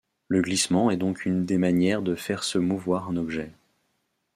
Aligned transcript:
Le 0.29 0.41
glissement 0.41 0.89
est 0.89 0.97
donc 0.97 1.27
une 1.27 1.45
des 1.45 1.59
manières 1.59 2.01
de 2.01 2.15
faire 2.15 2.43
se 2.43 2.57
mouvoir 2.57 3.07
un 3.09 3.17
objet. 3.17 3.51